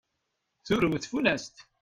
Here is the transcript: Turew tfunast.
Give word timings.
Turew 0.65 0.97
tfunast. 1.03 1.55